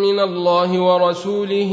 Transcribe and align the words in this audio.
من 0.00 0.20
الله 0.20 0.80
ورسوله 0.80 1.72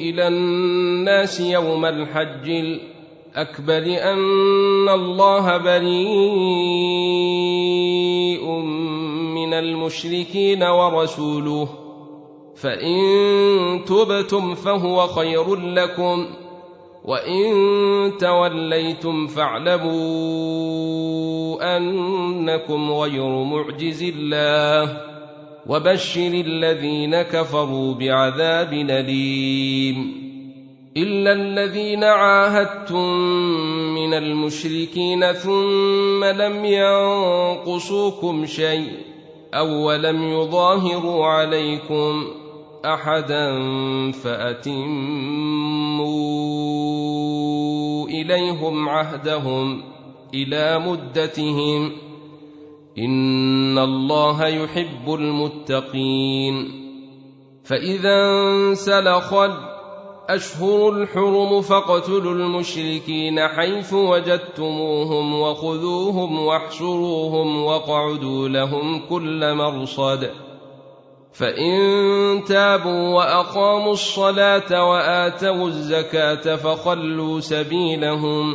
إلى 0.00 0.28
الناس 0.28 1.40
يوم 1.40 1.84
الحج 1.84 2.48
الأكبر 2.48 3.82
أن 4.12 4.88
الله 4.88 5.56
بريء 5.56 5.98
من 9.34 9.54
المشركين 9.54 10.62
ورسوله. 10.62 11.68
فإن 12.56 12.98
تبتم 13.86 14.54
فهو 14.54 15.06
خير 15.06 15.54
لكم 15.56 16.26
وإن 17.04 18.12
توليتم 18.20 19.26
فاعلموا 19.26 20.78
أنكم 21.76 22.92
غير 22.92 23.28
معجز 23.44 24.02
الله. 24.02 25.17
وبشر 25.68 26.32
الذين 26.46 27.22
كفروا 27.22 27.94
بعذاب 27.94 28.72
أليم. 28.72 30.28
إلا 30.96 31.32
الذين 31.32 32.04
عاهدتم 32.04 33.18
من 33.94 34.14
المشركين 34.14 35.32
ثم 35.32 36.24
لم 36.24 36.64
ينقصوكم 36.64 38.46
شيء 38.46 38.90
أو 39.54 39.86
ولم 39.86 40.22
يظاهروا 40.22 41.26
عليكم 41.26 42.24
أحدا 42.84 43.60
فأتموا 44.12 44.88
إليهم 48.08 48.88
عهدهم 48.88 49.82
إلى 50.34 50.78
مدتهم 50.78 51.92
ان 53.04 53.78
الله 53.78 54.46
يحب 54.46 55.14
المتقين 55.14 56.54
فاذا 57.64 58.16
انسلخ 58.24 59.34
الأشهر 59.34 60.88
الحرم 60.88 61.60
فاقتلوا 61.60 62.34
المشركين 62.34 63.48
حيث 63.48 63.92
وجدتموهم 63.92 65.40
وخذوهم 65.40 66.38
واحشروهم 66.42 67.64
واقعدوا 67.64 68.48
لهم 68.48 69.00
كل 69.08 69.54
مرصد 69.54 70.30
فإن 71.32 72.44
تابوا 72.44 73.08
وأقاموا 73.14 73.92
الصلاة 73.92 74.90
وآتوا 74.90 75.68
الزكاة 75.68 76.56
فخلوا 76.56 77.40
سبيلهم 77.40 78.54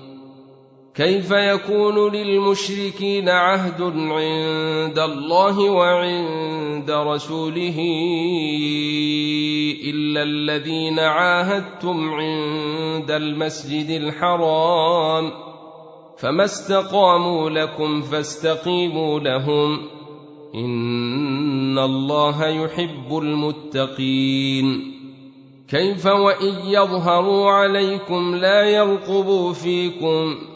كيف 0.95 1.31
يكون 1.31 2.11
للمشركين 2.11 3.29
عهد 3.29 3.81
عند 3.81 4.99
الله 4.99 5.59
وعند 5.59 6.91
رسوله 6.91 7.77
إلا 9.83 10.23
الذين 10.23 10.99
عاهدتم 10.99 12.09
عند 12.09 13.11
المسجد 13.11 13.89
الحرام 13.89 15.31
فما 16.17 16.43
استقاموا 16.43 17.49
لكم 17.49 18.01
فاستقيموا 18.01 19.19
لهم 19.19 19.79
إن 20.55 21.79
الله 21.79 22.47
يحب 22.47 23.17
المتقين 23.17 24.93
كيف 25.69 26.05
وإن 26.05 26.53
يظهروا 26.65 27.51
عليكم 27.51 28.35
لا 28.35 28.63
يرقبوا 28.63 29.53
فيكم 29.53 30.50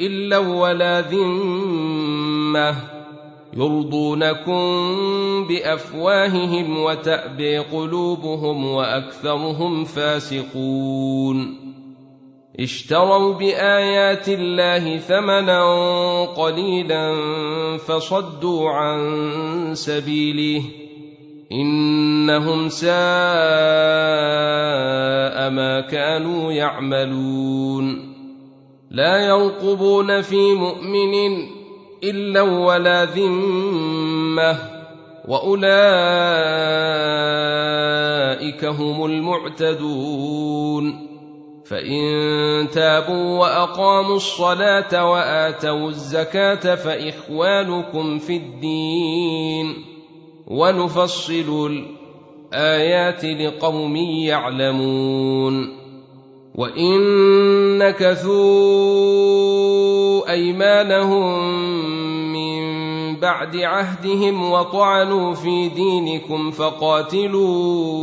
إلا 0.00 0.38
ولا 0.38 1.00
ذمة. 1.00 2.74
يرضونكم 3.56 4.62
بأفواههم 5.48 6.78
وتأبي 6.82 7.58
قلوبهم 7.58 8.64
وأكثرهم 8.64 9.84
فاسقون. 9.84 11.60
اشتروا 12.60 13.32
بآيات 13.34 14.28
الله 14.28 14.98
ثمنا 14.98 15.62
قليلا 16.24 17.16
فصدوا 17.76 18.70
عن 18.70 19.00
سبيله. 19.74 20.62
إنهم 21.52 22.68
ساء 22.68 22.90
ما 25.50 25.80
كانوا 25.80 26.52
يعملون. 26.52 28.09
لا 28.90 29.26
يرقبون 29.26 30.22
في 30.22 30.54
مؤمن 30.54 31.48
إلا 32.04 32.42
ولا 32.42 33.04
ذمة 33.04 34.58
وأولئك 35.28 35.70
هم 38.64 39.04
المعتدون 39.04 41.06
فإن 41.66 42.00
تابوا 42.72 43.38
وأقاموا 43.38 44.16
الصلاة 44.16 45.10
وآتوا 45.10 45.88
الزكاة 45.88 46.74
فإخوانكم 46.74 48.18
في 48.18 48.36
الدين 48.36 49.74
ونفصل 50.46 51.84
الآيات 52.52 53.24
لقوم 53.24 53.96
يعلمون 53.96 55.79
وان 56.54 57.00
نكثوا 57.78 59.30
ايمانهم 60.30 61.52
من 62.32 62.60
بعد 63.20 63.56
عهدهم 63.56 64.50
وطعنوا 64.50 65.34
في 65.34 65.68
دينكم 65.68 66.50
فقاتلوا 66.50 68.00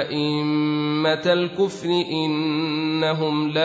ائمه 0.00 1.22
الكفر 1.26 1.88
انهم 2.12 3.48
لا 3.48 3.62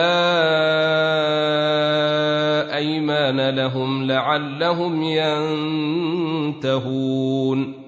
ايمان 2.76 3.50
لهم 3.56 4.04
لعلهم 4.04 5.02
ينتهون 6.52 7.87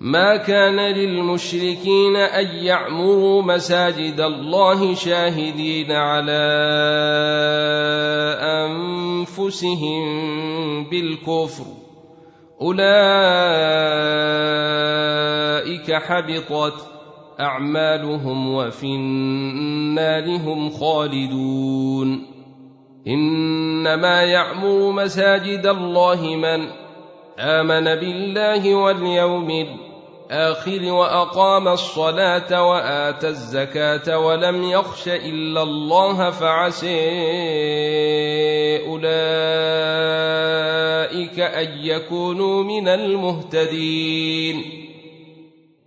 ما 0.00 0.36
كان 0.36 0.76
للمشركين 0.76 2.16
أن 2.16 2.46
يعمروا 2.56 3.42
مساجد 3.42 4.20
الله 4.20 4.94
شاهدين 4.94 5.92
على 5.92 6.40
أنفسهم 8.40 10.04
بالكفر. 10.90 11.64
أولئك 12.60 12.82
حبطت 15.92 16.88
أعمالهم 17.40 18.54
وفي 18.54 18.86
النار 18.86 20.36
هم 20.36 20.70
خالدون. 20.70 22.26
إنما 23.06 24.22
يعمر 24.22 24.92
مساجد 24.92 25.66
الله 25.66 26.36
من 26.36 26.66
آمن 27.38 27.84
بالله 27.84 28.74
واليوم 28.74 29.50
الآخر. 29.50 29.89
الآخر 30.30 30.92
وأقام 30.92 31.68
الصلاة 31.68 32.68
وآتى 32.68 33.28
الزكاة 33.28 34.18
ولم 34.18 34.62
يخش 34.62 35.08
إلا 35.08 35.62
الله 35.62 36.30
فعسى 36.30 36.98
أولئك 38.86 39.10
أن 41.40 41.68
يكونوا 41.78 42.64
من 42.64 42.88
المهتدين. 42.88 44.62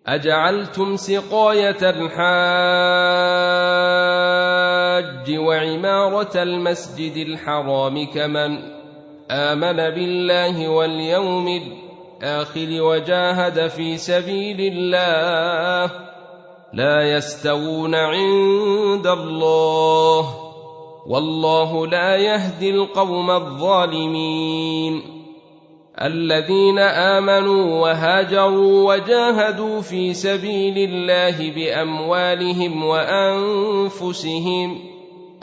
أجعلتم 0.07 0.95
سقاية 0.95 1.89
الحاج 1.89 2.23
وعمارة 5.37 6.43
المسجد 6.43 7.27
الحرام 7.27 8.05
كمن 8.05 8.57
آمن 9.31 9.77
بالله 9.77 10.69
واليوم 10.69 11.47
الآخر 11.47 11.82
الآخر 12.21 12.67
وجاهد 12.81 13.67
في 13.67 13.97
سبيل 13.97 14.73
الله 14.73 15.91
لا 16.73 17.15
يستوون 17.17 17.95
عند 17.95 19.07
الله 19.07 20.35
والله 21.07 21.87
لا 21.87 22.15
يهدي 22.15 22.69
القوم 22.69 23.31
الظالمين. 23.31 25.01
الذين 26.01 26.79
آمنوا 26.79 27.81
وهاجروا 27.81 28.93
وجاهدوا 28.93 29.81
في 29.81 30.13
سبيل 30.13 30.89
الله 30.89 31.51
بأموالهم 31.51 32.85
وأنفسهم 32.85 34.79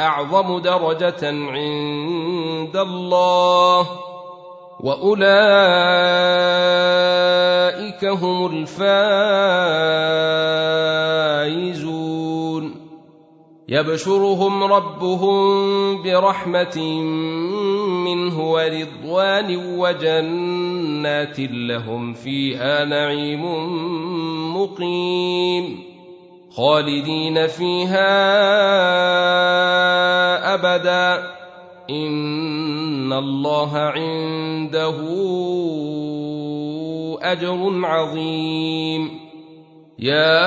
أعظم 0.00 0.58
درجة 0.58 1.28
عند 1.28 2.76
الله. 2.76 4.09
وأولئك 4.82 5.20
هم 8.04 8.46
الفائزون. 8.46 9.40
يبشرهم 13.68 14.64
ربهم 14.64 16.02
برحمة 16.02 16.78
منه 18.04 18.52
ورضوان 18.52 19.56
وجنات 19.78 21.40
لهم 21.40 22.12
فيها 22.12 22.84
نعيم 22.84 23.44
مقيم. 24.56 25.84
خالدين 26.56 27.46
فيها 27.46 28.10
ابدا. 30.54 31.39
ان 31.90 33.12
الله 33.12 33.78
عنده 33.78 34.96
اجر 37.22 37.86
عظيم. 37.86 39.20
يا 39.98 40.40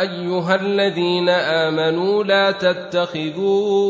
ايها 0.00 0.54
الذين 0.54 1.28
امنوا 1.28 2.24
لا 2.24 2.50
تتخذوا 2.50 3.88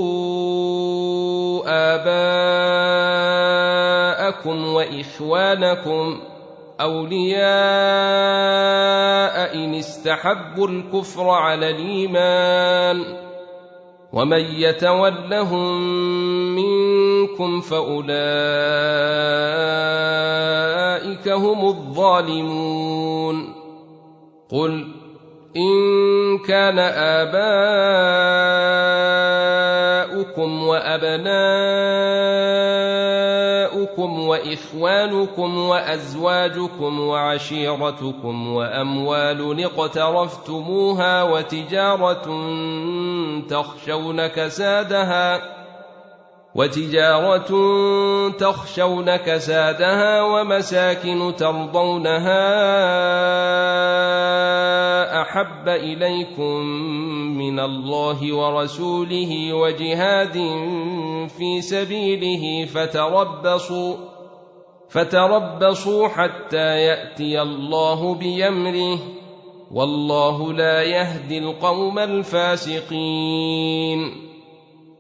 اباءكم 4.35 4.75
واخوانكم 4.75 6.21
اولياء 6.81 7.49
ان 9.55 9.75
استحبوا 9.75 10.69
الكفر 10.69 11.29
على 11.29 11.71
الايمان 11.71 13.28
ومن 14.13 14.41
يتولهم 14.41 15.83
منكم 16.57 17.61
فاولئك 17.61 18.09
هم 21.29 21.65
الظالمون 21.69 23.55
قل 24.51 24.87
ان 25.57 26.39
كان 26.39 26.79
اباؤكم 26.79 27.49
وابناؤكم 30.63 31.79
وإخوانكم 34.29 35.59
وأزواجكم 35.59 37.01
وعشيرتكم 37.01 38.55
وأموال 38.55 39.65
اقترفتموها 39.65 41.23
وتجارة 41.23 42.27
تخشون 43.49 44.27
كسادها 44.27 45.59
وتجارة 46.55 47.51
تخشون 48.31 49.17
كسادها 49.17 50.23
ومساكن 50.23 51.37
ترضونها 51.37 52.49
أحب 55.23 55.69
إليكم 55.69 56.61
من 57.39 57.61
الله 57.61 58.35
ورسوله 58.35 59.53
وجهاد 59.53 60.33
في 61.29 61.61
سبيله 61.61 62.67
فتربصوا 62.67 63.97
فتربصوا 64.91 66.09
حتى 66.09 66.81
يأتي 66.81 67.43
الله 67.43 68.15
بأمره 68.15 68.99
والله 69.73 70.53
لا 70.53 70.83
يهدي 70.83 71.39
القوم 71.39 71.99
الفاسقين. 71.99 73.49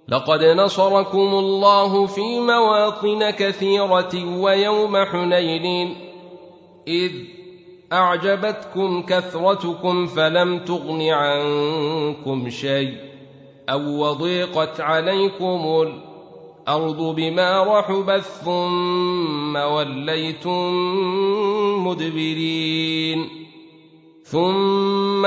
لقد 0.08 0.44
نصركم 0.44 1.34
الله 1.34 2.06
في 2.06 2.40
مواطن 2.40 3.30
كثيرة 3.30 4.40
ويوم 4.40 5.04
حنين 5.04 5.96
إذ 6.88 7.12
أعجبتكم 7.92 9.02
كثرتكم 9.02 10.06
فلم 10.06 10.58
تغن 10.58 11.02
عنكم 11.02 12.50
شيء 12.50 12.94
أو 13.68 13.80
وضيقت 13.80 14.80
عليكم 14.80 15.82
الأرض 16.68 17.14
بما 17.16 17.78
رحبت 17.78 18.22
ثم 18.22 19.56
وليتم 19.56 20.74
مدبرين 21.86 23.28
ثم 24.22 25.26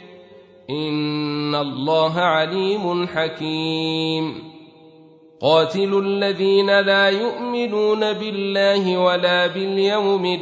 ان 0.69 1.55
الله 1.55 2.19
عليم 2.19 3.07
حكيم. 3.07 4.51
قاتلوا 5.41 6.01
الذين 6.01 6.79
لا 6.79 7.09
يؤمنون 7.09 8.13
بالله 8.13 8.97
ولا 8.97 9.47
باليوم 9.47 10.39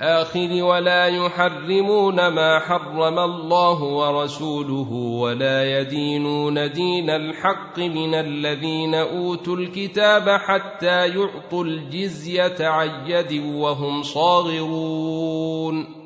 الآخر 0.00 0.64
ولا 0.64 1.06
يحرمون 1.06 2.28
ما 2.28 2.58
حرم 2.58 3.18
الله 3.18 3.82
ورسوله 3.82 4.92
ولا 4.92 5.80
يدينون 5.80 6.72
دين 6.72 7.10
الحق 7.10 7.78
من 7.78 8.14
الذين 8.14 8.94
أوتوا 8.94 9.56
الكتاب 9.56 10.28
حتى 10.28 11.08
يعطوا 11.08 11.64
الجزية 11.64 12.56
عن 12.60 12.90
يد 13.06 13.54
وهم 13.54 14.02
صاغرون. 14.02 16.05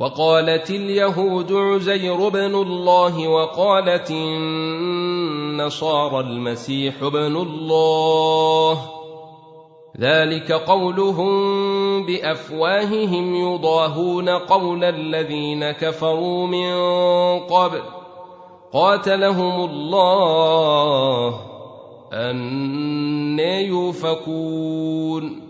وقالت 0.00 0.70
اليهود 0.70 1.52
عزير 1.52 2.28
بن 2.28 2.54
الله 2.54 3.28
وقالت 3.28 4.10
النصارى 4.10 6.20
المسيح 6.20 7.08
بن 7.08 7.36
الله. 7.36 8.78
ذلك 10.00 10.52
قولهم 10.52 12.06
بأفواههم 12.06 13.34
يضاهون 13.34 14.28
قول 14.28 14.84
الذين 14.84 15.70
كفروا 15.70 16.46
من 16.46 16.74
قبل. 17.38 17.82
قاتلهم 18.72 19.70
الله. 19.70 21.40
أن 22.12 23.38
يوفكون. 23.38 25.49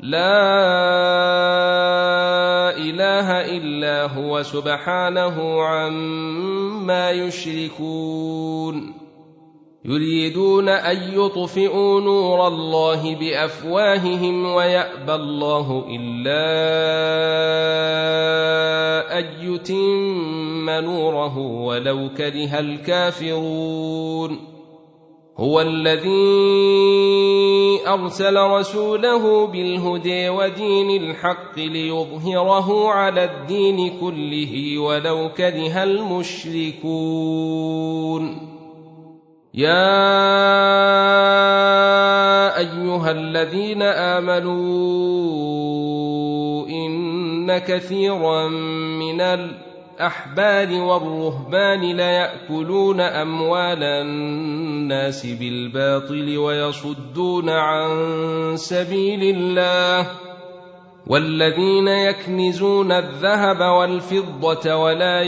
لا 0.00 0.28
إله 2.76 3.56
إلا 3.56 4.06
هو 4.06 4.42
سبحانه 4.42 5.62
عما 5.62 7.10
يشركون. 7.10 8.94
يريدون 9.84 10.68
أن 10.68 10.96
يطفئوا 10.96 12.00
نور 12.00 12.46
الله 12.46 13.14
بأفواههم 13.14 14.52
ويأبى 14.52 15.14
الله 15.14 15.86
إلا 15.90 16.38
أن 19.18 19.24
يتم 19.40 20.70
نوره 20.70 21.38
ولو 21.38 22.08
كره 22.16 22.58
الكافرون. 22.60 24.57
هو 25.40 25.60
الذي 25.60 26.08
أرسل 27.86 28.36
رسوله 28.36 29.46
بالهدى 29.46 30.28
ودين 30.28 31.02
الحق 31.02 31.58
ليظهره 31.58 32.88
على 32.88 33.24
الدين 33.24 34.00
كله 34.00 34.78
ولو 34.78 35.30
كره 35.36 35.82
المشركون. 35.82 37.18
يا 39.54 39.98
أيها 42.58 43.10
الذين 43.10 43.82
آمنوا 43.82 44.58
إن 46.68 47.58
كثيرا 47.58 48.48
من 48.98 49.20
الأحبار 49.98 50.80
والرهبان 50.80 51.80
ليأكلون 51.80 53.00
أموال 53.00 53.82
الناس 53.82 55.26
بالباطل 55.26 56.38
ويصدون 56.38 57.48
عن 57.50 57.90
سبيل 58.56 59.36
الله 59.36 60.10
والذين 61.06 61.88
يكنزون 61.88 62.92
الذهب 62.92 63.60
والفضة 63.60 64.76
ولا 64.76 65.22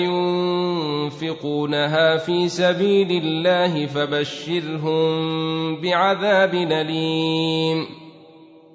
ينفقونها 1.04 2.16
في 2.16 2.48
سبيل 2.48 3.24
الله 3.24 3.86
فبشرهم 3.86 5.80
بعذاب 5.80 6.54
أليم 6.54 7.99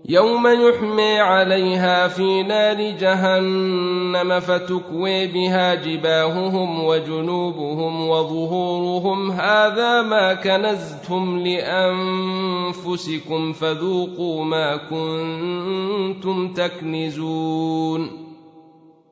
يوم 0.09 0.47
يحمي 0.47 1.19
عليها 1.19 2.07
في 2.07 2.43
نار 2.43 2.91
جهنم 2.99 4.39
فتكوي 4.39 5.27
بها 5.27 5.75
جباههم 5.75 6.83
وجنوبهم 6.83 8.09
وظهورهم. 8.09 9.31
هذا 9.31 10.01
ما 10.01 10.33
كنزتم 10.33 11.37
لأنفسكم 11.37 12.73
فذوقوا 13.53 14.45
ما 14.45 14.77
كنتم 14.77 16.53
تكنزون. 16.53 18.24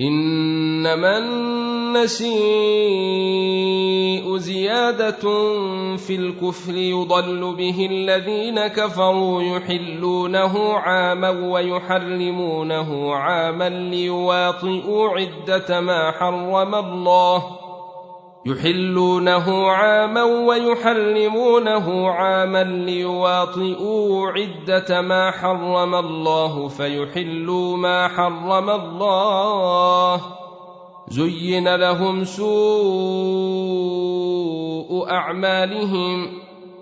إنما 0.00 1.18
النسيء 1.18 2.36
زيادة 4.36 5.20
في 5.96 6.14
الكفر 6.14 6.74
يضل 6.74 7.54
به 7.56 7.88
الذين 7.90 8.66
كفروا 8.66 9.42
يحلونه 9.42 10.72
عاما 10.72 11.30
ويحرمونه 11.30 13.14
عاما 13.14 13.68
ليواطئوا 13.68 15.08
عدة 15.08 15.80
ما 15.80 16.10
حرم 16.10 16.74
الله 16.74 17.65
يحلونه 18.46 19.70
عاما 19.70 20.22
ويحرمونه 20.22 22.10
عاما 22.10 22.64
ليواطئوا 22.64 24.30
عدة 24.30 25.00
ما 25.02 25.30
حرم 25.30 25.94
الله 25.94 26.68
فيحلوا 26.68 27.76
ما 27.76 28.08
حرم 28.08 28.70
الله. 28.70 30.20
زين 31.08 31.74
لهم 31.74 32.24
سوء 32.24 32.46
أعمالهم. 35.10 36.28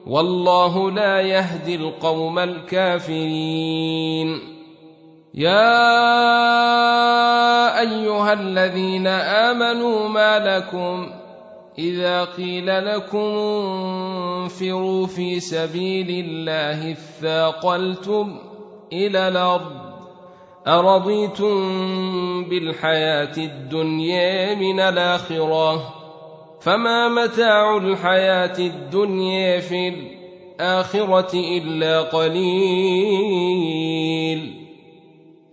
والله 0.07 0.91
لا 0.91 1.21
يهدي 1.21 1.75
القوم 1.75 2.39
الكافرين. 2.39 4.29
يا 5.35 5.81
أيها 7.81 8.33
الذين 8.33 9.07
آمنوا 9.07 10.09
ما 10.09 10.39
لكم 10.39 11.24
إذا 11.79 12.25
قيل 12.25 12.85
لكم 12.87 13.19
انفروا 13.19 15.07
في 15.07 15.41
سبيل 15.41 16.25
الله 16.25 16.93
اثاقلتم 16.93 18.39
إلى 18.93 19.29
الأرض 19.29 19.85
أرضيتم 20.67 21.55
بالحياة 22.45 23.37
الدنيا 23.39 24.55
من 24.55 24.81
الآخرة 24.81 25.95
فما 26.61 27.09
متاع 27.09 27.77
الحياة 27.77 28.59
الدنيا 28.59 29.61
في 29.61 29.89
الآخرة 29.89 31.35
إلا 31.35 32.01
قليل 32.01 33.35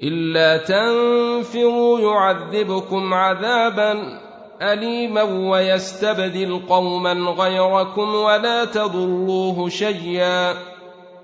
إلا 0.04 0.58
تنفروا 0.58 2.00
يعذبكم 2.00 3.14
عذابا 3.14 4.22
اليما 4.62 5.24
ويستبدل 5.24 6.62
قوما 6.70 7.14
غيركم 7.14 8.16
ولا 8.16 8.66
تضروه 8.66 9.70
شيئا 9.70 10.54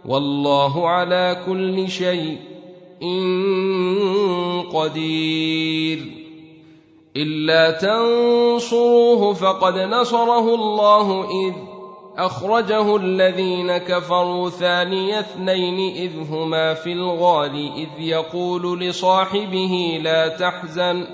والله 0.06 0.90
على 0.90 1.44
كل 1.46 1.90
شيء 1.90 2.38
قدير 4.74 6.00
الا 7.18 7.72
تنصروه 7.72 9.34
فقد 9.34 9.78
نصره 9.78 10.56
الله 10.56 11.24
اذ 11.24 11.54
اخرجه 12.18 12.96
الذين 12.96 13.78
كفروا 13.78 14.50
ثاني 14.50 15.20
اثنين 15.20 15.96
اذ 15.96 16.32
هما 16.32 16.74
في 16.74 16.94
الغار 16.94 17.52
اذ 17.52 17.90
يقول 18.00 18.80
لصاحبه 18.80 20.00
لا 20.04 20.28
تحزن 20.28 21.08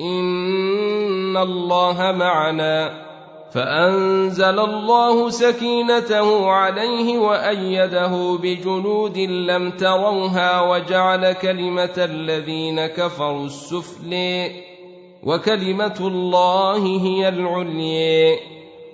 ان 0.00 1.36
الله 1.36 2.12
معنا 2.12 3.10
فانزل 3.54 4.58
الله 4.60 5.30
سكينته 5.30 6.50
عليه 6.50 7.18
وايده 7.18 8.36
بجنود 8.42 9.18
لم 9.18 9.70
تروها 9.70 10.60
وجعل 10.70 11.32
كلمه 11.32 11.94
الذين 11.98 12.86
كفروا 12.86 13.44
السفل 13.44 14.14
وكلمه 15.22 15.96
الله 16.00 17.02
هي 17.02 17.28
العليا 17.28 18.36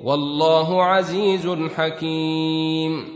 والله 0.05 0.85
عزيز 0.85 1.57
حكيم 1.77 3.16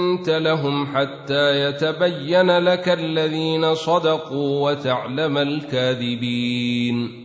لهم 0.29 0.85
حتى 0.85 1.69
يتبين 1.69 2.57
لك 2.57 2.89
الذين 2.89 3.73
صدقوا 3.73 4.71
وتعلم 4.71 5.37
الكاذبين. 5.37 7.21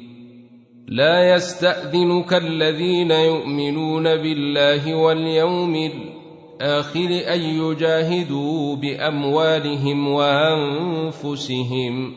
لا 0.88 1.34
يستأذنك 1.34 2.34
الذين 2.34 3.10
يؤمنون 3.10 4.04
بالله 4.04 4.94
واليوم 4.94 5.74
الآخر 5.74 7.34
أن 7.34 7.40
يجاهدوا 7.40 8.76
بأموالهم 8.76 10.08
وأنفسهم. 10.08 12.12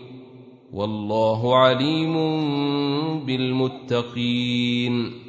والله 0.73 1.55
عليم 1.55 2.15
بالمتقين. 3.25 5.29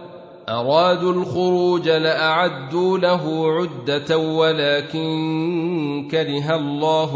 أرادوا 0.51 1.13
الخروج 1.13 1.89
لأعدوا 1.89 2.97
له 2.97 3.47
عدة 3.47 4.17
ولكن 4.17 6.07
كره 6.11 6.55
الله 6.55 7.11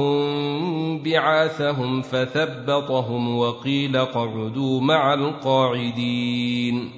بعاثهم 1.06 2.02
فثبطهم 2.02 3.38
وقيل 3.38 3.98
اقعدوا 3.98 4.82
مع 4.82 5.14
القاعدين. 5.14 6.92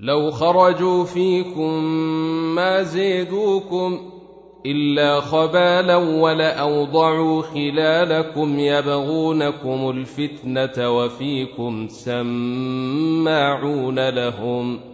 لو 0.00 0.30
خرجوا 0.30 1.04
فيكم 1.04 1.84
ما 2.54 2.82
زيدوكم 2.82 3.98
إلا 4.66 5.20
خبالا 5.20 5.96
ولأوضعوا 5.96 7.42
خلالكم 7.42 8.58
يبغونكم 8.58 9.90
الفتنة 9.90 10.96
وفيكم 10.96 11.88
سماعون 11.88 13.28
لهم 14.08 14.93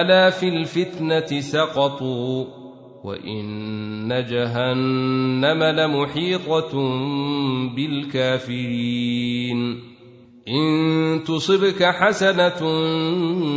ألا 0.00 0.30
في 0.30 0.48
الفتنة 0.48 1.40
سقطوا 1.40 2.44
وإن 3.04 4.08
جهنم 4.30 5.62
لمحيطة 5.62 6.72
بالكافرين. 7.76 9.58
إن 10.48 11.24
تصبك 11.24 11.84
حسنة 11.84 12.60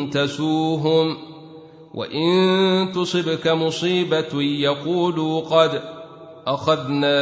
تسوهم 0.10 1.17
وإن 1.93 2.91
تصبك 2.91 3.48
مصيبة 3.48 4.41
يقولوا 4.41 5.41
قد 5.41 5.82
أخذنا 6.48 7.21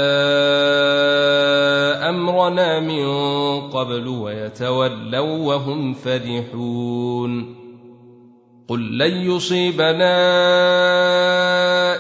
أمرنا 2.10 2.80
من 2.80 3.06
قبل 3.70 4.08
ويتولوا 4.08 5.46
وهم 5.48 5.94
فرحون 5.94 7.63
قل 8.74 8.98
لن 8.98 9.32
يصيبنا 9.32 10.16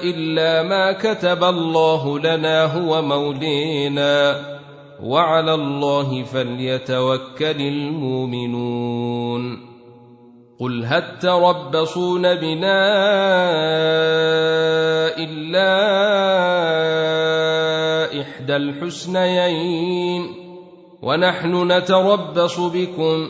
الا 0.01 0.63
ما 0.63 0.91
كتب 0.91 1.43
الله 1.43 2.19
لنا 2.19 2.65
هو 2.65 3.01
مولينا 3.01 4.39
وعلى 5.03 5.53
الله 5.53 6.23
فليتوكل 6.23 7.62
المؤمنون 7.62 9.59
قل 10.59 10.86
هل 10.86 11.19
تربصون 11.19 12.36
بنا 12.36 12.81
الا 15.17 15.71
احدى 18.21 18.55
الحسنيين 18.55 20.27
ونحن 21.01 21.71
نتربص 21.71 22.59
بكم 22.59 23.29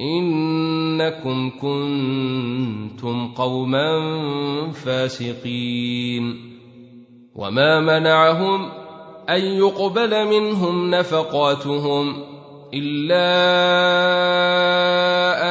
إنكم 0.00 1.50
كنتم 1.60 3.28
قوما 3.34 3.90
فاسقين. 4.72 6.56
وما 7.36 7.80
منعهم 7.80 8.68
أن 9.28 9.40
يقبل 9.40 10.26
منهم 10.26 10.90
نفقاتهم 10.90 12.22
إلا 12.74 13.24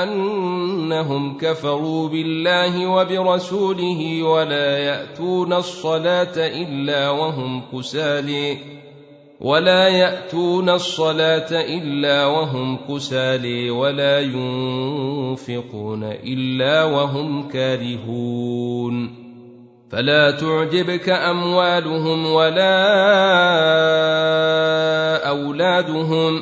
أنهم 0.03 1.37
كفروا 1.37 2.09
بالله 2.09 2.87
وبرسوله 2.87 4.23
ولا 4.23 4.77
يأتون 4.77 5.53
الصلاة 5.53 6.37
إلا 6.37 7.09
وهم 7.09 7.61
كسالي. 7.73 8.84
ولا 9.41 9.87
يأتون 9.87 10.69
الصلاة 10.69 11.51
إلا 11.51 12.25
وهم 12.25 12.77
كسالي 12.77 13.69
ولا 13.69 14.19
ينفقون 14.19 16.03
إلا 16.03 16.83
وهم 16.83 17.47
كارهون. 17.47 19.25
فلا 19.91 20.31
تعجبك 20.31 21.09
أموالهم 21.09 22.25
ولا 22.25 22.77
أولادهم. 25.29 26.41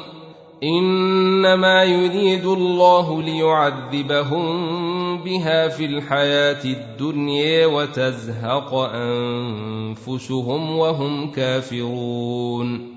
إنما 0.63 1.84
يريد 1.84 2.45
الله 2.45 3.21
ليعذبهم 3.21 4.92
بها 5.23 5.67
في 5.67 5.86
الحياة 5.86 6.65
الدنيا 6.65 7.65
وتزهق 7.65 8.73
أنفسهم 8.95 10.77
وهم 10.77 11.31
كافرون. 11.31 12.93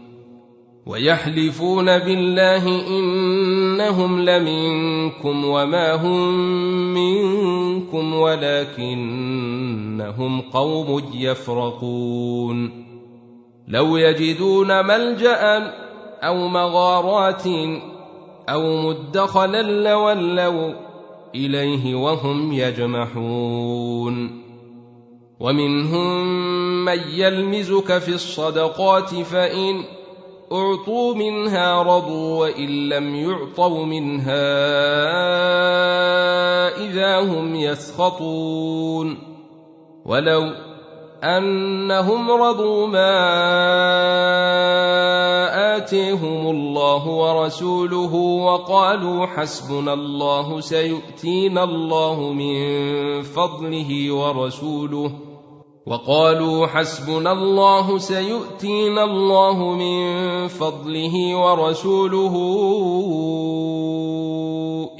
ويحلفون 0.86 1.98
بالله 1.98 2.88
إنهم 2.88 4.20
لمنكم 4.20 5.44
وما 5.44 5.94
هم 5.94 6.34
منكم 6.94 8.14
ولكنهم 8.14 9.60
قوم 10.40 11.02
يفرقون. 11.14 12.86
لو 13.68 13.96
يجدون 13.96 14.86
ملجأ 14.86 15.72
أو 16.22 16.48
مغارات 16.48 17.46
أو 18.48 18.76
مدخلا 18.76 19.62
لولوا 19.62 20.85
إليه 21.36 21.94
وهم 21.94 22.52
يجمحون. 22.52 24.46
ومنهم 25.40 26.26
من 26.84 26.98
يلمزك 27.08 27.98
في 27.98 28.14
الصدقات 28.14 29.14
فإن 29.14 29.84
أعطوا 30.52 31.14
منها 31.14 31.82
رضوا 31.82 32.40
وإن 32.40 32.88
لم 32.88 33.14
يعطوا 33.14 33.84
منها 33.84 34.46
إذا 36.86 37.20
هم 37.20 37.54
يسخطون. 37.54 39.18
ولو 40.04 40.52
أنهم 41.24 42.30
رضوا 42.30 42.86
ما 42.86 43.16
آتيهم 45.76 46.46
الله 46.46 47.08
ورسوله 47.08 48.14
وقالوا 48.14 49.26
حسبنا 49.26 49.92
الله 49.92 50.60
سيؤتينا 50.60 51.64
الله 51.64 52.32
من 52.32 53.22
فضله 53.22 54.12
ورسوله 54.12 55.10
وقالوا 55.86 56.66
حسبنا 56.66 57.32
الله 57.32 57.98
سيؤتينا 57.98 59.04
الله 59.04 59.74
من 59.74 60.48
فضله 60.48 61.36
ورسوله 61.36 62.34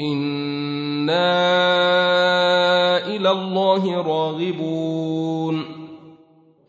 إنا 0.01 1.37
إلى 3.07 3.31
الله 3.31 4.03
راغبون 4.03 5.76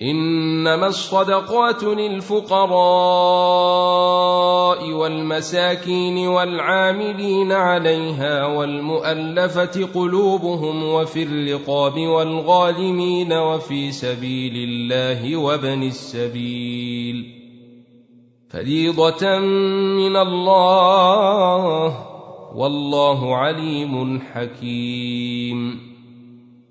إنما 0.01 0.88
الصدقات 0.88 1.83
للفقراء 1.83 2.77
والمساكين 4.91 6.27
والعاملين 6.27 7.51
عليها 7.51 8.45
والمؤلفة 8.45 9.86
قلوبهم 9.95 10.83
وفي 10.83 11.23
الرقاب 11.23 11.99
والغالمين 11.99 13.33
وفي 13.33 13.91
سبيل 13.91 14.53
الله 14.55 15.36
وابن 15.36 15.83
السبيل 15.83 17.25
فريضة 18.49 19.39
من 19.97 20.15
الله 20.15 21.97
والله 22.55 23.36
عليم 23.36 24.21
حكيم 24.33 25.87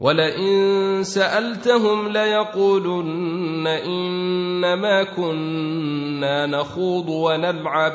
ولئن 0.00 1.02
سألتهم 1.02 2.08
ليقولن 2.08 3.66
إنما 3.66 5.02
كنا 5.02 6.46
نخوض 6.46 7.08
ونلعب. 7.08 7.92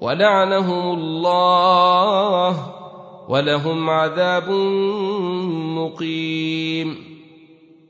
ولعنهم 0.00 0.98
الله 0.98 2.56
ولهم 3.28 3.90
عذاب 3.90 4.50
مقيم. 5.78 7.17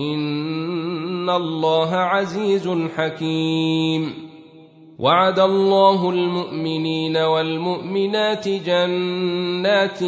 إن 0.00 1.30
الله 1.30 1.96
عزيز 1.96 2.68
حكيم. 2.96 4.30
وعد 4.98 5.38
الله 5.38 6.10
المؤمنين 6.10 7.16
والمؤمنات 7.16 8.48
جنات 8.48 9.98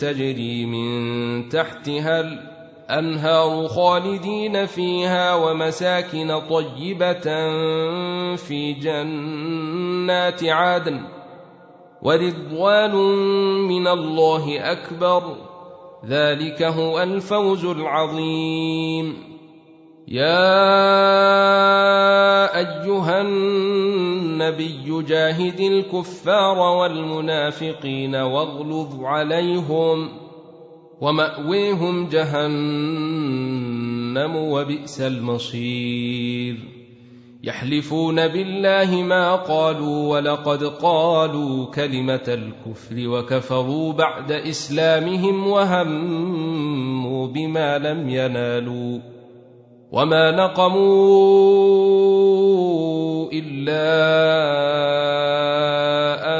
تجري 0.00 0.66
من 0.66 1.48
تحتها 1.48 2.20
الأنهار 2.20 3.68
خالدين 3.68 4.66
فيها 4.66 5.34
ومساكن 5.34 6.40
طيبة 6.50 7.26
في 8.36 8.72
جنات 8.72 10.44
عدن. 10.44 11.00
ورضوان 12.02 12.94
من 13.68 13.88
الله 13.88 14.72
أكبر. 14.72 15.22
ذلك 16.06 16.62
هو 16.62 17.02
الفوز 17.02 17.64
العظيم. 17.64 19.28
يا 20.08 20.58
أيها 22.58 23.20
النبي 23.20 25.02
جاهد 25.02 25.60
الكفار 25.60 26.58
والمنافقين 26.58 28.14
واغلظ 28.14 29.04
عليهم 29.04 30.08
ومأويهم 31.00 32.08
جهنم 32.08 33.56
وبئس 34.36 35.00
المصير. 35.00 36.77
يحلفون 37.42 38.28
بالله 38.28 39.02
ما 39.02 39.34
قالوا 39.34 40.16
ولقد 40.16 40.64
قالوا 40.64 41.66
كلمة 41.66 42.24
الكفر 42.28 43.08
وكفروا 43.08 43.92
بعد 43.92 44.32
إسلامهم 44.32 45.48
وهموا 45.48 47.26
بما 47.26 47.78
لم 47.78 48.08
ينالوا 48.08 48.98
وما 49.92 50.30
نقموا 50.30 50.88
إلا 53.32 53.88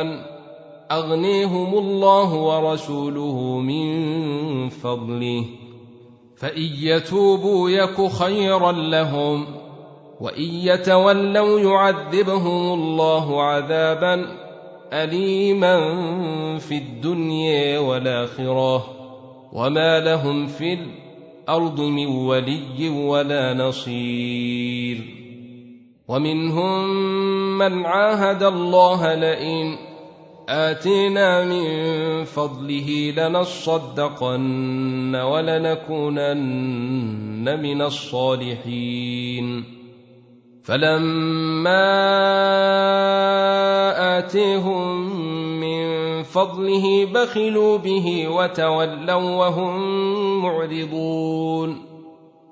أن 0.00 0.20
أغنيهم 0.90 1.78
الله 1.78 2.34
ورسوله 2.34 3.58
من 3.58 3.88
فضله 4.68 5.44
فإن 6.36 6.68
يتوبوا 6.78 7.70
يك 7.70 8.06
خيرا 8.06 8.72
لهم 8.72 9.57
وإن 10.20 10.42
يتولوا 10.42 11.60
يعذبهم 11.60 12.72
الله 12.72 13.42
عذابا 13.42 14.26
اليما 14.92 15.78
في 16.58 16.74
الدنيا 16.74 17.78
والآخرة 17.78 18.84
وما 19.52 20.00
لهم 20.00 20.46
في 20.46 20.74
الأرض 20.74 21.80
من 21.80 22.06
ولي 22.06 22.88
ولا 22.88 23.54
نصير 23.54 24.98
ومنهم 26.08 26.88
من 27.58 27.86
عاهد 27.86 28.42
الله 28.42 29.14
لئن 29.14 29.78
آتينا 30.48 31.44
من 31.44 31.64
فضله 32.24 33.12
لنصدقن 33.16 35.16
ولنكونن 35.16 36.38
من 37.62 37.82
الصالحين 37.82 39.77
فلما 40.68 41.88
اتيهم 44.18 45.10
من 45.60 46.22
فضله 46.22 47.04
بخلوا 47.04 47.78
به 47.78 48.28
وتولوا 48.28 49.14
وهم 49.14 50.42
معرضون 50.42 51.76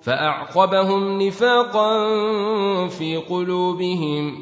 فاعقبهم 0.02 1.22
نفاقا 1.22 2.06
في 2.86 3.16
قلوبهم 3.16 4.34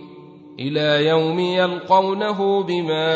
إلى 0.61 1.09
يوم 1.09 1.39
يلقونه 1.39 2.63
بما 2.63 3.15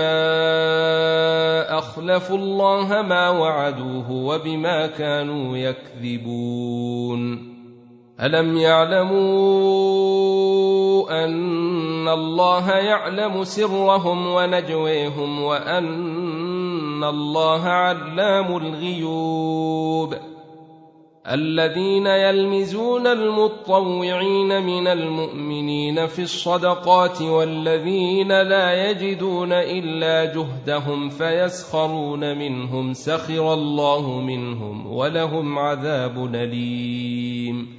اخلفوا 1.79 2.37
الله 2.37 3.03
ما 3.03 3.31
وعدوه 3.31 4.13
وبما 4.13 4.87
كانوا 4.87 5.57
يكذبون 5.57 7.58
الم 8.21 8.57
يعلموا 8.57 9.19
ان 11.25 12.09
الله 12.09 12.71
يعلم 12.71 13.45
سرهم 13.45 14.27
ونجويهم 14.27 15.43
وان 15.43 17.05
الله 17.05 17.65
علام 17.65 18.57
الغيوب 18.57 20.15
الذين 21.31 22.07
يلمزون 22.07 23.07
المطوعين 23.07 24.63
من 24.63 24.87
المؤمنين 24.87 26.07
في 26.07 26.23
الصدقات 26.23 27.23
والذين 27.23 28.29
لا 28.29 28.91
يجدون 28.91 29.53
الا 29.53 30.35
جهدهم 30.35 31.09
فيسخرون 31.09 32.39
منهم 32.39 32.93
سخر 32.93 33.55
الله 33.55 34.21
منهم 34.21 34.93
ولهم 34.93 35.59
عذاب 35.59 36.35
اليم 36.35 37.79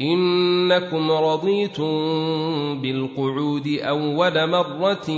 إنكم 0.00 1.10
رضيتم 1.10 1.92
بالقعود 2.80 3.78
أول 3.82 4.50
مرة 4.50 5.08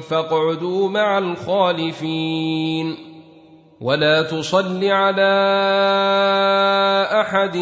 فاقعدوا 0.00 0.88
مع 0.88 1.18
الخالفين. 1.18 2.96
ولا 3.80 4.22
تصل 4.22 4.84
على 4.84 5.32
أحد 7.20 7.56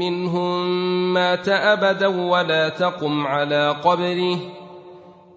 منهم 0.00 0.66
مات 1.14 1.48
أبدا 1.48 2.06
ولا 2.06 2.68
تقم 2.68 3.26
على 3.26 3.76
قبره. 3.84 4.38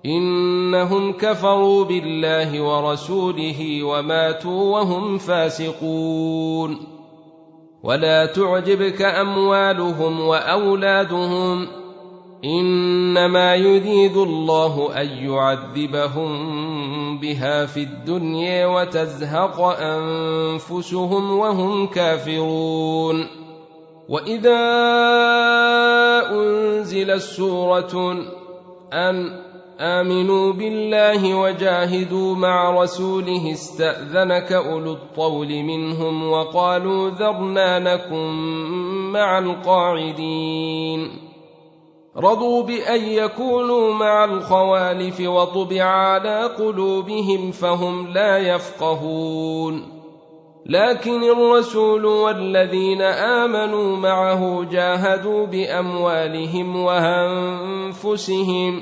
إنهم 0.06 1.12
كفروا 1.12 1.86
بالله 1.86 2.62
ورسوله 2.62 3.84
وماتوا 3.84 4.80
وهم 4.80 5.18
فاسقون. 5.18 6.99
ولا 7.84 8.26
تعجبك 8.26 9.02
أموالهم 9.02 10.22
وأولادهم 10.22 11.68
إنما 12.46 13.56
يريد 13.56 14.18
الله 14.18 15.02
أن 15.02 15.08
يعذبهم 15.08 16.30
بها 17.20 17.66
في 17.66 17.84
الدنيا 17.84 18.66
وتزهق 18.66 19.62
أنفسهم 19.62 21.38
وهم 21.38 21.88
كافرون 21.88 23.28
وإذا 24.10 24.60
أنزلت 26.32 27.22
سورة 27.22 28.16
أن 28.94 29.39
آمنوا 29.80 30.54
بالله 30.54 31.36
وجاهدوا 31.36 32.36
مع 32.36 32.82
رسوله 32.82 33.52
استأذنك 33.52 34.52
أولو 34.52 34.92
الطول 34.92 35.48
منهم 35.48 36.32
وقالوا 36.32 37.10
ذرنا 37.10 37.80
نكن 37.80 38.28
مع 39.12 39.40
القاعدين. 39.40 41.12
رضوا 42.18 42.64
بأن 42.64 43.02
يكونوا 43.02 43.94
مع 43.94 44.26
الخوالف 44.26 45.20
وطبع 45.20 45.84
على 45.84 46.44
قلوبهم 46.44 47.52
فهم 47.52 48.08
لا 48.08 48.38
يفقهون. 48.38 50.00
لكن 50.66 51.24
الرسول 51.24 52.06
والذين 52.06 53.02
آمنوا 53.02 53.98
معه 53.98 54.64
جاهدوا 54.72 55.46
بأموالهم 55.46 56.76
وأنفسهم 56.84 58.82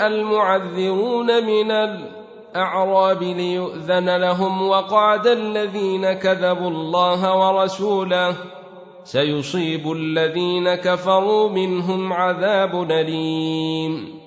المعذرون 0.00 1.46
من 1.46 1.70
الأعراب 1.70 3.22
ليؤذن 3.22 4.16
لهم 4.16 4.68
وقعد 4.68 5.26
الذين 5.26 6.12
كذبوا 6.12 6.70
الله 6.70 7.36
ورسوله 7.36 8.34
سيصيب 9.04 9.92
الذين 9.92 10.74
كفروا 10.74 11.48
منهم 11.48 12.12
عذاب 12.12 12.90
أليم. 12.90 14.22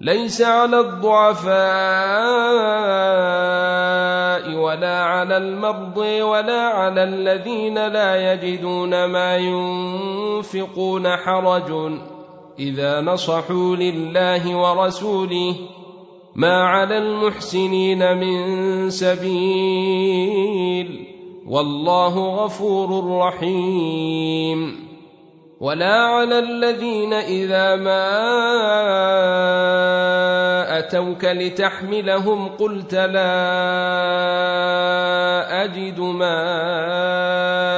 ليس 0.00 0.42
على 0.42 0.80
الضعفاء 0.80 1.58
ولا 4.54 5.02
على 5.04 5.36
المرضى 5.36 6.22
ولا 6.22 6.60
على 6.60 7.02
الذين 7.04 7.86
لا 7.88 8.32
يجدون 8.32 9.04
ما 9.04 9.36
ينفقون 9.36 11.16
حرج. 11.16 11.92
إذا 12.58 13.00
نصحوا 13.00 13.76
لله 13.76 14.56
ورسوله 14.56 15.54
ما 16.34 16.64
على 16.64 16.98
المحسنين 16.98 18.16
من 18.18 18.90
سبيل 18.90 20.38
والله 21.46 22.44
غفور 22.44 23.18
رحيم. 23.18 24.88
ولا 25.60 25.94
على 25.94 26.38
الذين 26.38 27.12
إذا 27.12 27.76
ما 27.76 28.08
أتوك 30.78 31.24
لتحملهم 31.24 32.48
قلت 32.48 32.94
لا 32.94 33.34
أجد 35.64 36.00
ما 36.00 37.77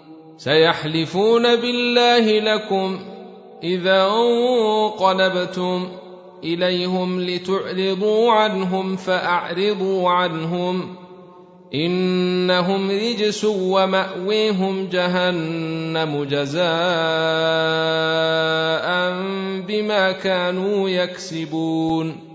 سيحلفون 0.43 1.55
بالله 1.55 2.39
لكم 2.39 2.99
إذا 3.63 4.05
انقلبتم 4.05 5.87
إليهم 6.43 7.21
لتعرضوا 7.21 8.31
عنهم 8.31 8.95
فأعرضوا 8.95 10.09
عنهم 10.09 10.95
إنهم 11.73 12.91
رجس 12.91 13.45
ومأويهم 13.45 14.87
جهنم 14.91 16.23
جزاء 16.23 16.61
بما 19.67 20.11
كانوا 20.11 20.89
يكسبون 20.89 22.30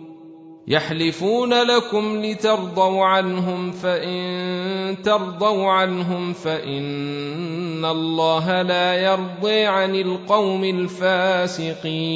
يحلفون 0.68 1.54
لكم 1.54 2.22
لترضوا 2.24 3.04
عنهم 3.04 3.72
فإن 3.72 4.96
ترضوا 5.04 5.70
عنهم 5.70 6.32
فإن 6.32 7.84
الله 7.84 8.62
لا 8.62 8.94
يرضي 8.94 9.64
عن 9.64 9.94
القوم 9.94 10.64
الفاسقين. 10.64 12.06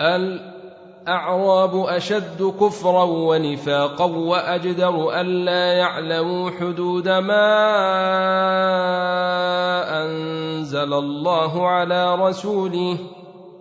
الأعراب 0.00 1.86
أشد 1.86 2.54
كفرا 2.60 3.04
ونفاقا 3.04 4.04
وأجدر 4.04 5.20
الا 5.20 5.72
يعلموا 5.72 6.50
حدود 6.50 7.08
ما 7.08 7.46
أنزل 10.04 10.92
الله 10.94 11.68
على 11.68 12.14
رسوله 12.14 12.98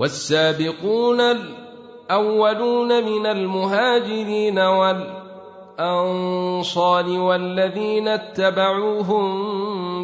والسابقون 0.00 1.20
الأولون 1.20 3.04
من 3.04 3.26
المهاجرين 3.26 4.58
والأنصار 5.78 7.08
والذين 7.08 8.08
اتبعوهم 8.08 9.24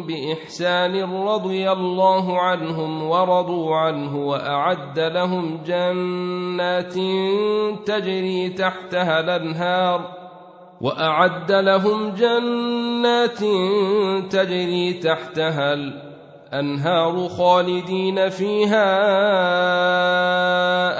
بإحسان 0.07 1.13
رضي 1.13 1.71
الله 1.71 2.41
عنهم 2.41 3.09
ورضوا 3.09 3.75
عنه 3.75 4.27
وأعد 4.27 4.99
لهم 4.99 5.59
جنات 5.65 6.93
تجري 7.87 8.49
تحتها 8.49 9.19
الأنهار 9.19 10.17
وأعد 10.81 11.51
لهم 11.51 12.09
جنات 12.09 13.39
تجري 14.31 14.93
تحتها 14.93 15.73
الانهار 16.53 17.29
خالدين 17.29 18.29
فيها 18.29 18.97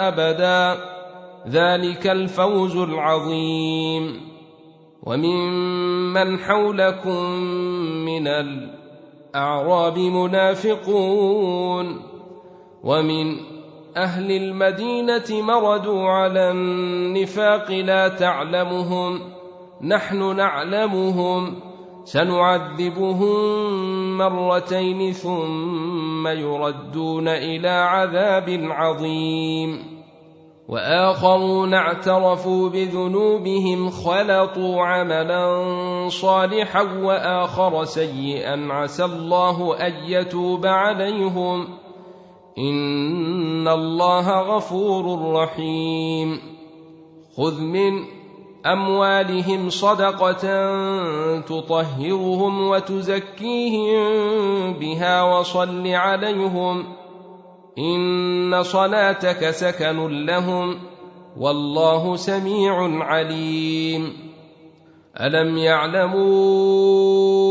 أبدا. 0.08 0.78
ذلك 1.50 2.08
الفوز 2.08 2.78
العظيم. 2.78 4.22
وممن 5.04 6.40
حولكم 6.40 7.24
من 8.06 8.28
الأعراب 8.28 10.00
منافقون. 10.00 12.02
ومن 12.84 13.36
أهل 13.98 14.32
المدينة 14.32 15.42
مردوا 15.42 16.10
على 16.10 16.52
النفاق 16.52 17.72
لا 17.72 18.08
تعلمهم 18.08 19.20
نحن 19.82 20.36
نعلمهم. 20.36 21.67
سنعذبهم 22.08 23.38
مرتين 24.18 25.12
ثم 25.12 26.28
يردون 26.28 27.28
إلى 27.28 27.70
عذاب 27.70 28.68
عظيم. 28.72 29.98
وآخرون 30.70 31.74
اعترفوا 31.74 32.70
بذنوبهم 32.70 33.90
خلطوا 33.90 34.82
عملا 34.82 35.46
صالحا 36.10 36.82
وآخر 36.82 37.84
سيئا. 37.84 38.68
عسى 38.72 39.06
الله 39.06 39.88
أن 39.88 39.94
يتوب 40.08 40.66
عليهم. 40.66 41.68
إن 42.58 43.68
الله 43.68 44.42
غفور 44.42 45.34
رحيم. 45.34 46.40
خذ 47.38 47.62
من 47.62 48.17
أموالهم 48.66 49.70
صدقة 49.70 50.42
تطهرهم 51.40 52.68
وتزكيهم 52.68 54.04
بها 54.74 55.24
وصل 55.24 55.88
عليهم 55.88 56.84
إن 57.78 58.64
صلاتك 58.64 59.50
سكن 59.50 60.26
لهم 60.26 60.80
والله 61.38 62.16
سميع 62.16 63.04
عليم. 63.04 64.14
ألم 65.22 65.58
يعلموا 65.58 67.47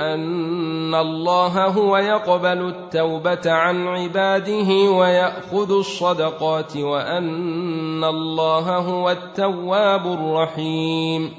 أن 0.00 0.94
الله 0.94 1.66
هو 1.66 1.96
يقبل 1.96 2.68
التوبة 2.68 3.52
عن 3.52 3.86
عباده 3.86 4.90
ويأخذ 4.90 5.78
الصدقات 5.78 6.76
وأن 6.76 8.04
الله 8.04 8.76
هو 8.78 9.10
التواب 9.10 10.06
الرحيم. 10.06 11.30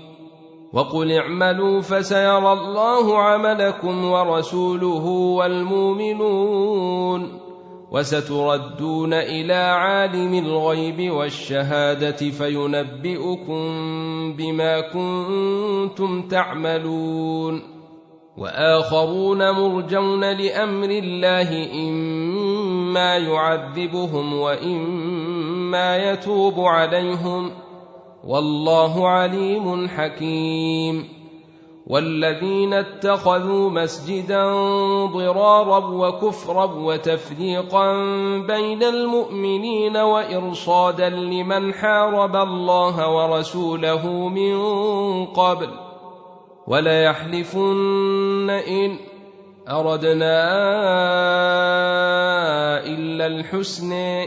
وقل 0.73 1.11
اعملوا 1.11 1.81
فسيرى 1.81 2.53
الله 2.53 3.17
عملكم 3.17 4.05
ورسوله 4.05 5.05
والمؤمنون. 5.37 6.67
وستردون 7.91 9.13
إلى 9.13 9.53
عالم 9.53 10.33
الغيب 10.33 11.11
والشهادة 11.11 12.11
فينبئكم 12.11 13.61
بما 14.33 14.81
كنتم 14.81 16.21
تعملون. 16.21 17.76
وآخرون 18.37 19.51
مرجون 19.51 20.23
لأمر 20.31 20.89
الله 20.89 21.73
إما 21.73 23.17
يعذبهم 23.17 24.39
وإما 24.39 25.97
يتوب 25.97 26.59
عليهم 26.59 27.51
والله 28.23 29.07
عليم 29.07 29.87
حكيم 29.87 31.17
والذين 31.87 32.73
اتخذوا 32.73 33.69
مسجدا 33.69 34.43
ضرارا 35.05 35.77
وكفرا 35.77 36.65
وتفريقا 36.65 37.93
بين 38.47 38.83
المؤمنين 38.83 39.97
وإرصادا 39.97 41.09
لمن 41.09 41.73
حارب 41.73 42.35
الله 42.35 43.15
ورسوله 43.15 44.07
من 44.29 44.55
قبل 45.25 45.86
وليحلفن 46.67 48.49
إن 48.49 48.97
أردنا 49.69 50.43
إلا 52.85 53.25
الحسن. 53.25 54.25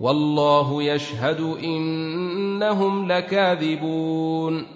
والله 0.00 0.82
يشهد 0.82 1.40
إنهم 1.40 3.12
لكاذبون. 3.12 4.66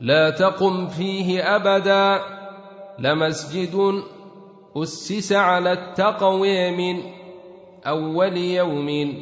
لا 0.00 0.30
تقم 0.30 0.86
فيه 0.86 1.56
أبدا. 1.56 2.20
لمسجد 2.98 4.02
أسس 4.76 5.32
على 5.32 5.72
التقوى 5.72 6.70
من 6.70 7.02
أول 7.86 8.36
يوم 8.36 9.14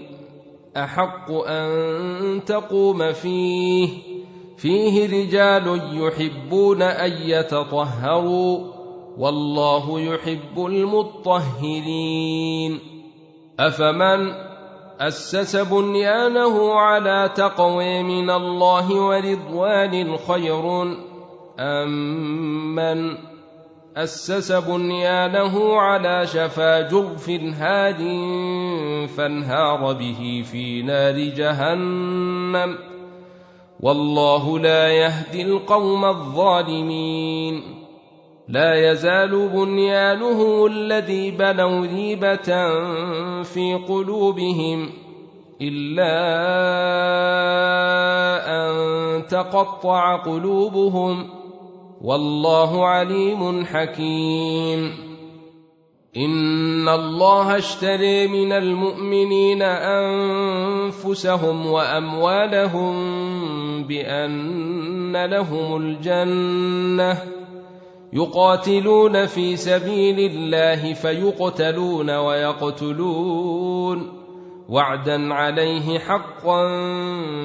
أحق 0.77 1.31
أن 1.31 2.45
تقوم 2.47 3.13
فيه. 3.13 4.12
فيه 4.57 5.07
رجال 5.07 5.81
يحبون 5.93 6.83
أن 6.83 7.13
يتطهروا 7.13 8.73
والله 9.19 10.01
يحب 10.01 10.67
المطهرين. 10.67 12.13
أفمن 13.61 14.33
أسس 15.01 15.57
بنيانه 15.57 16.75
على 16.75 17.31
تقوى 17.35 18.03
من 18.03 18.31
الله 18.31 18.95
ورضوان 18.95 20.17
خير؟ 20.17 20.97
امن 21.59 23.19
أسس 23.97 24.53
بنيانه 24.53 25.77
على 25.77 26.27
شفا 26.27 26.81
جرف 26.81 27.31
هاد 27.31 27.99
فانهار 29.17 29.93
به 29.93 30.45
في 30.53 30.83
نار 30.83 31.19
جهنم. 31.19 32.92
والله 33.83 34.59
لا 34.59 34.89
يهدي 34.89 35.43
القوم 35.43 36.05
الظالمين. 36.05 37.63
لا 38.49 38.91
يزال 38.91 39.49
بنيانه 39.49 40.67
الذي 40.67 41.31
بنوا 41.31 41.87
ريبه 41.87 42.49
في 43.43 43.75
قلوبهم 43.89 44.91
إلا 45.61 46.15
أن 48.47 48.73
تقطع 49.27 50.17
قلوبهم. 50.17 51.31
والله 52.03 52.87
عليم 52.87 53.65
حكيم. 53.65 55.12
ان 56.17 56.89
الله 56.89 57.59
اشتري 57.59 58.29
من 58.29 58.53
المؤمنين 58.53 59.63
انفسهم 60.83 61.67
واموالهم 61.67 62.95
بان 63.85 65.25
لهم 65.25 65.77
الجنه 65.77 67.19
يقاتلون 68.13 69.27
في 69.27 69.57
سبيل 69.57 70.19
الله 70.19 70.93
فيقتلون 70.93 72.11
ويقتلون 72.11 73.43
وعدا 74.69 75.35
عليه 75.35 75.99
حقا 75.99 76.69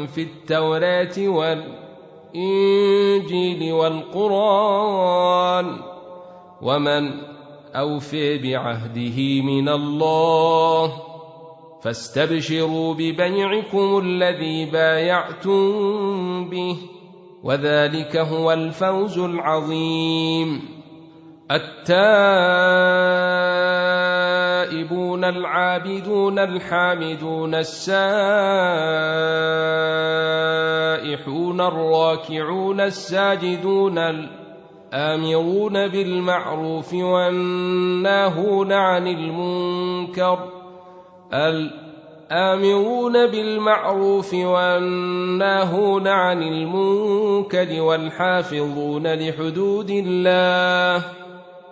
في 0.05 0.21
التوراه 0.21 1.27
والإنجيل 1.27 1.87
الانجيل 2.35 3.73
والقران 3.73 4.87
ومن 6.61 7.11
أوفي 7.75 8.37
بعهده 8.37 9.41
من 9.41 9.69
الله 9.69 10.93
فاستبشروا 11.81 12.93
ببيعكم 12.93 14.01
الذي 14.03 14.65
بايعتم 14.65 16.49
به 16.49 16.77
وذلك 17.43 18.17
هو 18.17 18.51
الفوز 18.51 19.19
العظيم 19.19 20.77
التائبون 21.51 21.97
العابدون 25.23 26.39
الحامدون 26.39 27.55
السائحون 27.55 27.97
الراكعون 31.61 32.81
الساجدون 32.81 33.97
الامرون 34.97 35.87
بالمعروف 35.87 36.93
والناهون 36.93 38.71
عن 38.71 39.07
المنكر. 39.07 40.39
الامرون 41.33 43.27
بالمعروف 43.27 44.33
والناهون 44.33 46.07
عن 46.07 46.41
المنكر 46.41 47.81
والحافظون 47.81 49.07
لحدود 49.07 49.89
الله 49.89 51.05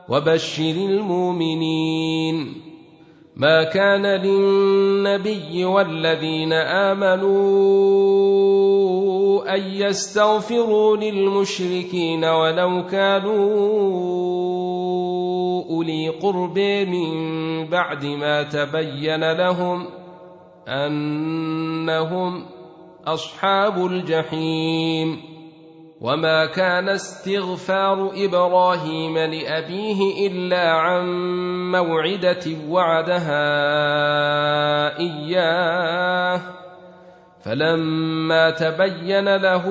وبشر 0.10 0.76
المؤمنين. 0.76 2.54
ما 3.36 3.64
كان 3.64 4.06
للنبي 4.06 5.66
والذين 5.66 6.54
آمنوا 6.54 8.55
أن 9.44 9.62
يستغفروا 9.62 10.98
للمشركين 10.98 12.26
ولو 12.26 12.86
كانوا 12.86 13.46
أولي 15.70 16.10
قرب 16.10 16.60
من 16.60 17.70
بعد 17.70 18.06
ما 18.06 18.44
تبين 18.44 19.32
لهم 19.32 19.86
أنهم 20.68 22.46
أصحاب 23.08 23.86
الجحيم. 23.86 25.36
وما 26.02 26.46
كان 26.46 26.90
استغفار 26.90 28.12
إبراهيم 28.16 29.18
لأبيه 29.18 30.28
إلا 30.28 30.72
عن 30.72 31.06
موعدة 31.72 32.46
وعدها 32.70 33.40
إياه. 35.00 36.05
فلما 37.46 38.50
تبين 38.50 39.36
له 39.36 39.66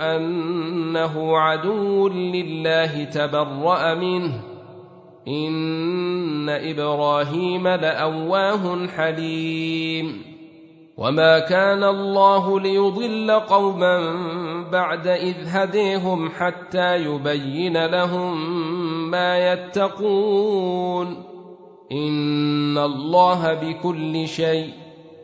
أنه 0.00 1.38
عدو 1.38 2.08
لله 2.08 3.04
تبرأ 3.04 3.94
منه. 3.94 4.32
إن 5.28 6.48
إبراهيم 6.48 7.68
لأواه 7.68 8.86
حليم. 8.86 10.22
وما 10.96 11.38
كان 11.38 11.84
الله 11.84 12.60
ليضل 12.60 13.30
قوما 13.30 14.14
بعد 14.72 15.06
إذ 15.06 15.36
هديهم 15.46 16.30
حتى 16.30 16.96
يبين 16.96 17.86
لهم 17.86 18.60
ما 19.10 19.52
يتقون. 19.52 21.22
إن 21.92 22.78
الله 22.78 23.54
بكل 23.54 24.28
شيء 24.28 24.81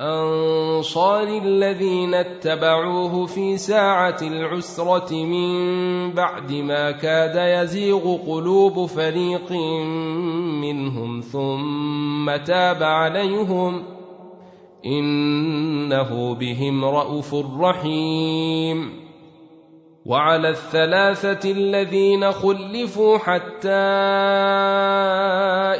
والانصار 0.00 1.28
الذين 1.28 2.14
اتبعوه 2.14 3.26
في 3.26 3.56
ساعة 3.56 4.16
العسرة 4.22 5.14
من 5.14 6.12
بعد 6.12 6.52
ما 6.52 6.90
كاد 6.90 7.64
يزيغ 7.64 8.16
قلوب 8.16 8.86
فريق 8.86 9.52
منهم 10.62 11.20
ثم 11.20 12.36
تاب 12.36 12.82
عليهم 12.82 13.82
إنه 14.86 16.34
بهم 16.34 16.84
رءوف 16.84 17.34
رحيم. 17.60 19.06
وعلى 20.06 20.48
الثلاثة 20.48 21.50
الذين 21.50 22.32
خلفوا 22.32 23.18
حتى 23.18 23.68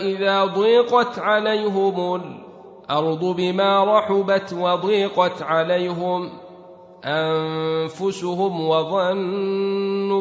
إذا 0.00 0.44
ضيقت 0.44 1.18
عليهم 1.18 2.45
الأرض 2.90 3.24
بما 3.24 3.98
رحبت 3.98 4.52
وضيقت 4.52 5.42
عليهم 5.42 6.30
أنفسهم 7.04 8.68
وظنوا 8.68 10.14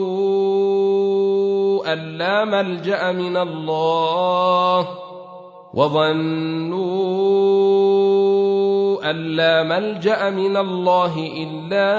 أن 1.94 2.00
لا 2.18 2.46
ملجأ 2.46 3.12
من 3.12 3.38
الله 3.38 4.88
وظنوا 5.74 6.86
أن 9.10 9.16
لا 9.16 9.64
ملجأ 9.64 10.30
من 10.30 10.58
الله 10.58 11.14
إلا 11.38 11.92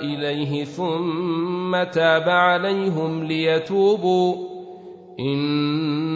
إليه 0.00 0.64
ثم 0.64 1.82
تاب 1.82 2.28
عليهم 2.28 3.24
ليتوبوا 3.24 4.36
إن 5.20 6.15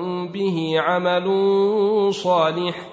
به 0.31 0.73
عمل 0.77 1.27
صالح 2.13 2.87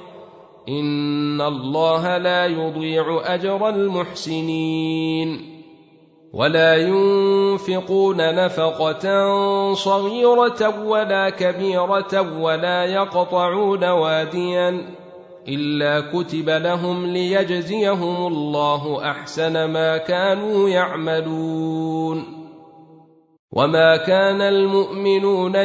إن 0.69 1.41
الله 1.41 2.19
لا 2.19 2.47
يضيع 2.47 3.35
أجر 3.35 3.69
المحسنين 3.69 5.59
ولا 6.33 6.77
ينفقون 6.77 8.17
نفقة 8.17 9.05
صغيرة 9.75 10.85
ولا 10.87 11.31
كبيرة 11.31 12.41
ولا 12.41 12.85
يقطعون 12.85 13.85
واديا 13.85 14.99
إلا 15.49 16.01
كتب 16.13 16.51
لهم 16.51 17.07
ليجزيهم 17.07 18.27
الله 18.27 19.11
أحسن 19.11 19.65
ما 19.65 19.97
كانوا 19.97 20.69
يعملون 20.69 22.39
وما 23.53 23.97
كان 23.97 24.41
المؤمنون 24.41 25.65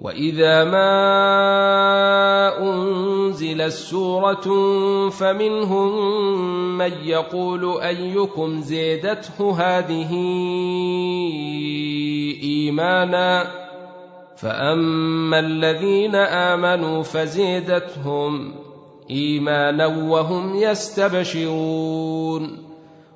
واذا 0.00 0.64
ما 0.64 0.92
انزلت 2.58 3.72
سوره 3.72 4.48
فمنهم 5.10 5.90
من 6.78 6.92
يقول 7.04 7.80
ايكم 7.80 8.60
زيدته 8.60 9.52
هذه 9.52 10.12
ايمانا 12.42 13.46
فاما 14.36 15.38
الذين 15.38 16.14
امنوا 16.14 17.02
فزيدتهم 17.02 18.54
ايمانا 19.10 19.86
وهم 19.86 20.54
يستبشرون 20.56 21.86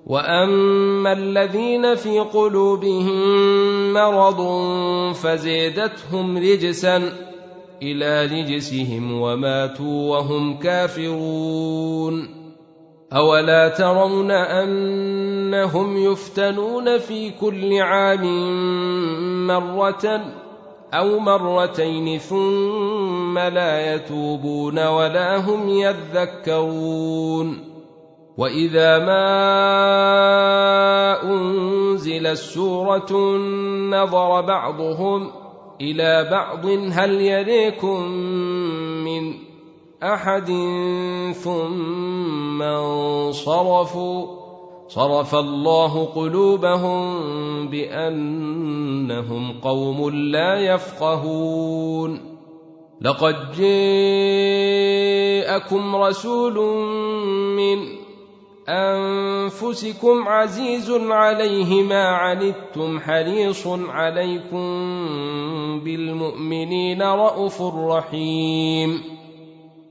واما 0.07 1.12
الذين 1.12 1.94
في 1.94 2.20
قلوبهم 2.20 3.92
مرض 3.92 4.40
فزيدتهم 5.14 6.38
رجسا 6.38 7.12
إلى 7.82 8.26
رجسهم 8.26 9.20
وماتوا 9.20 10.16
وهم 10.16 10.59
كافرون 10.59 12.40
اولا 13.12 13.68
ترون 13.68 14.30
انهم 14.30 15.96
يفتنون 15.96 16.98
في 16.98 17.30
كل 17.30 17.74
عام 17.74 18.26
مره 19.46 20.20
أو 20.94 21.18
مرتين 21.18 22.18
ثم 22.18 23.38
لا 23.38 23.94
يتوبون 23.94 24.86
ولا 24.86 25.36
هم 25.36 25.68
يذكرون 25.68 27.70
واذا 28.41 28.99
ما 28.99 29.26
انزلت 31.22 32.36
سوره 32.36 33.12
نظر 33.91 34.41
بعضهم 34.41 35.30
إلى 35.80 36.28
بعض 36.30 36.66
هل 36.66 37.20
يريكم 37.20 38.03
من 39.05 39.34
احد 40.03 40.47
ثم 41.32 42.62
انصرفوا 42.62 44.26
صرف 44.88 45.34
الله 45.34 46.05
قلوبهم 46.05 47.20
بانهم 47.68 49.61
قوم 49.61 50.11
لا 50.11 50.57
يفقهون 50.57 52.20
لقد 53.01 53.36
جاءكم 53.57 53.76
رسول 55.97 56.55
من 57.57 57.99
أنفسكم 58.71 60.29
عزيز 60.29 60.91
عليه 60.91 61.83
ما 61.83 62.05
عنتم 62.05 63.01
حريص 63.01 63.66
عليكم 63.66 64.64
بالمؤمنين 65.85 67.03
رءوف 67.03 67.62
رحيم. 67.62 69.03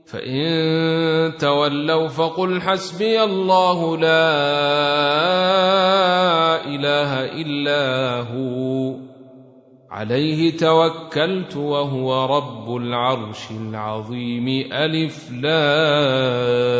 فإن 0.06 1.32
تولوا 1.38 2.08
فقل 2.08 2.60
حسبي 2.60 3.22
الله 3.22 3.96
لا 3.96 4.30
إله 6.66 7.24
إلا 7.24 8.16
هو. 8.20 9.09
عليه 9.90 10.56
توكلت 10.56 11.56
وهو 11.56 12.36
رب 12.36 12.76
العرش 12.76 13.50
العظيم. 13.50 14.48
ألف 14.72 15.30
لام 15.30 16.70